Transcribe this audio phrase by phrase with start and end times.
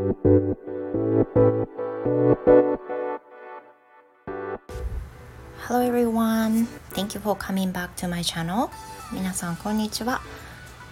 [0.00, 0.16] Hello
[5.82, 6.64] everyone.
[6.94, 8.70] Thank you for coming back to my channel.
[9.12, 10.22] 皆さんこんにちは。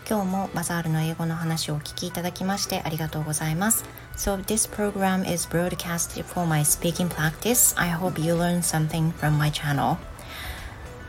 [0.06, 3.86] 今日もバザールの英語の話をお聞きいただきましてありがとうございます。
[4.14, 7.74] So this program is broadcasted for my speaking practice.
[7.80, 9.96] I hope you learn something from my channel.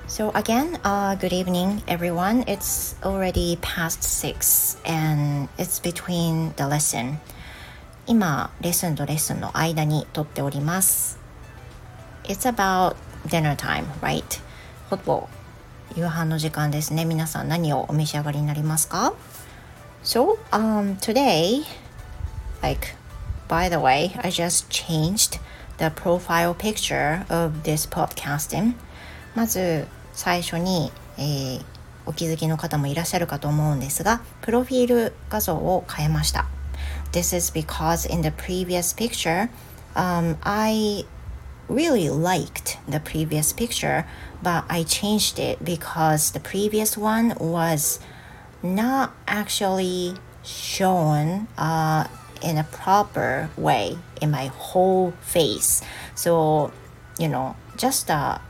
[0.08, 2.46] So again, uh, good evening everyone.
[2.48, 7.20] It's already past six and it's between the lesson.
[8.10, 11.20] 今、レッスンとレッスンの間に撮っております。
[12.24, 12.96] It's about
[13.28, 14.24] dinner time, right?
[14.90, 15.30] ほぼ
[15.96, 17.06] 夕飯の時間ですね。
[17.06, 19.14] 皆さん何をお召し上がりになりますか
[20.04, 21.64] ？So, um, today,
[22.64, 22.96] like,
[23.48, 25.40] by the way, I just changed
[25.78, 28.74] the profile picture of this podcasting.
[29.36, 31.62] まず最初に、えー、
[32.08, 36.48] お気づきの方もいらっしゃるかと思うんですが、プロフィール画像を変えました。
[37.12, 39.50] This is because in the previous picture,
[39.96, 41.06] um, I
[41.68, 44.06] really liked the previous picture,
[44.42, 48.00] but I changed it because the previous one was
[48.62, 52.08] not actually shown uh,
[52.42, 55.82] in a proper way in my whole face.
[56.16, 56.72] So,
[57.18, 58.42] you know, just a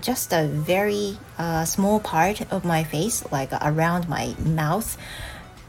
[0.00, 4.98] just a very uh, small part of my face, like around my mouth,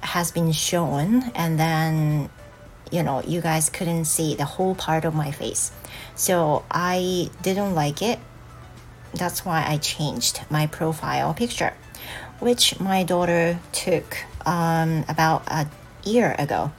[0.02, 2.30] has been shown, and then
[2.90, 5.72] you know, you guys couldn't see the whole part of my face.
[6.14, 8.18] So I didn't like it.
[9.14, 11.74] That's why I changed my profile picture,
[12.40, 14.16] which my daughter took
[14.46, 15.66] um, about a
[16.04, 16.70] year ago.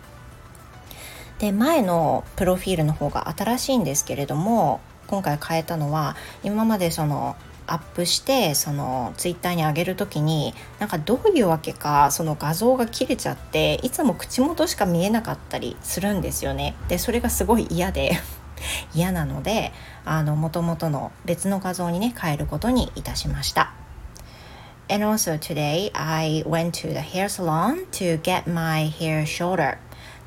[1.40, 16.75] で前のプロフィールの方が新しいんですけれども今回変えたのは今までその アップしてそのツイッターに上げる時になんかどういうわけかその画像が切れちゃっていつも口元しか見えなかったりするんですよね。
[16.89, 18.19] でそれがすごい嫌で
[18.95, 19.73] 嫌なので
[20.05, 23.73] あの元々の別の画像にね変えることにいたしました。
[24.91, 29.79] And also today I went to the hair salon to get my hair shorter.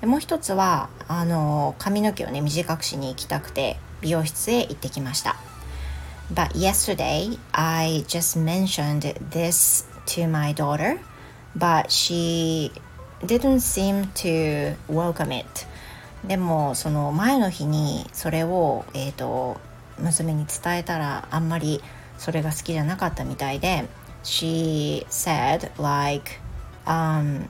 [0.02, 5.47] でもう一つはあの髪の毛をね短くしに行きたくて美容室へ行ってきました。
[6.31, 10.99] But yesterday I just mentioned this to my daughter,
[11.55, 12.73] but she
[13.25, 15.67] didn't seem to welcome it.
[16.25, 19.61] でもその前の日にそれを、えーと、
[19.99, 21.83] 娘に伝えたらあんまり
[22.17, 23.87] それが好きじゃなかったみたいで
[24.23, 26.39] She said like
[26.87, 27.49] um,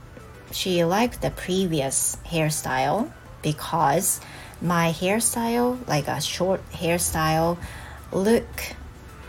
[0.51, 3.11] she liked the previous hairstyle
[3.43, 4.23] because
[4.63, 7.59] my hairstyle like a short hairstyle
[8.12, 8.46] look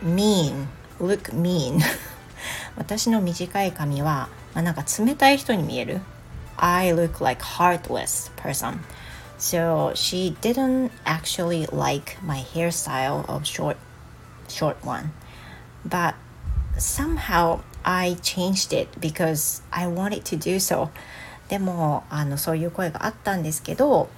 [0.03, 0.67] mean
[1.01, 1.81] look mean
[2.77, 6.01] 私の短い髪は、まあ、なんか冷たい人に見える
[6.57, 8.79] I look like heartless person
[9.39, 13.77] So she didn't actually like my hairstyle of short
[14.49, 15.13] short one.
[15.89, 16.17] But
[16.77, 20.91] somehow I changed it because I wanted to do so.
[21.49, 24.11] でもあのそういう声があったんですけど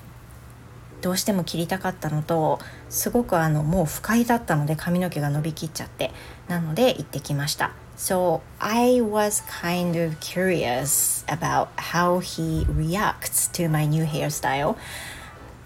[1.01, 6.11] どうしても切りたかったのとすごくあのもう不快だったので髪の毛が伸びきっちゃって
[6.49, 14.79] なので行ってきました So I was kind of curious about how he reacts to my new hairstyle.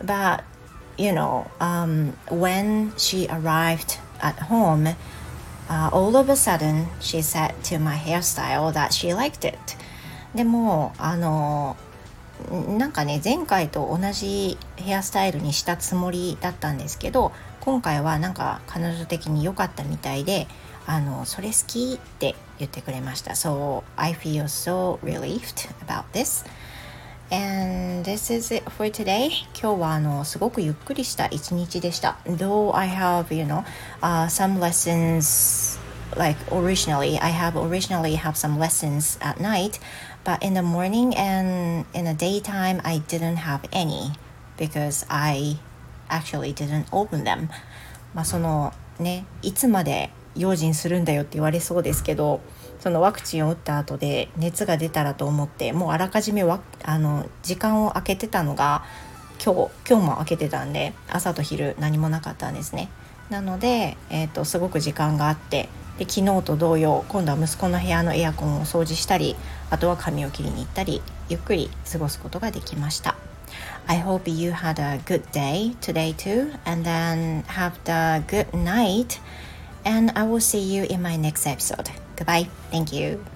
[0.05, 0.43] But,
[0.99, 4.97] you know, um, when she arrived at home,
[5.69, 9.77] uh, all of a sudden she said to my hairstyle that she liked it.
[10.34, 11.77] でも、あの、
[12.50, 20.47] なんかね、前回と同じヘアスタイルにしたつもりだったんですけど、今回はなんか彼女的に良かったみたいで、
[20.87, 23.33] あのそれ好きって言ってくれました。
[23.33, 26.44] So I feel so relieved about this.
[27.31, 29.31] And this is it for today.
[29.59, 32.19] 今日はあのすごくゆっくりした一日でした。
[32.27, 33.65] Though I have, you know,
[34.03, 35.81] uh, some lessons
[36.17, 39.79] like originally, I have originally have some lessons at night,
[40.25, 44.13] but in the morning and in the daytime, I didn't have any
[44.57, 45.59] because I
[46.09, 47.49] actually didn't open them.
[48.15, 52.41] まあそのね、いつまで用心するんだよって言われそうですけど
[52.81, 58.85] そのワクチンを打った後で熱が出たらと思ってもうあらかじめわあの時間を空けてたのが
[59.45, 62.89] 今日今日も空けてたんで朝と昼何もなかったんですね。
[63.35, 69.35] なので、えーと、すごく時間があってで昨日と同様今度は息子の部屋のエアコンを掃除したり
[69.71, 73.17] あとは髪を切りに行ったりゆっくり過ごすことができました。
[73.87, 79.21] I hope you had a good day today too and then have the good night
[79.85, 81.91] and I will see you in my next episode.
[82.17, 82.49] Goodbye.
[82.71, 83.34] Thank you.